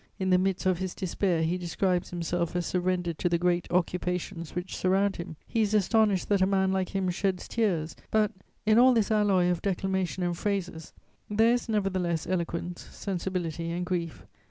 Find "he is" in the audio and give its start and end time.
5.45-5.75